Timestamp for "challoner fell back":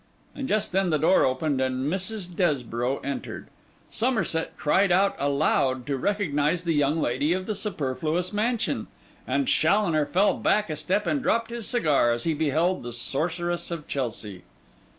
9.47-10.71